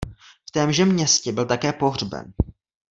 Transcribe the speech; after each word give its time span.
V 0.47 0.51
témže 0.51 0.85
městě 0.85 1.31
byl 1.31 1.45
také 1.45 1.73
pohřben. 1.73 2.33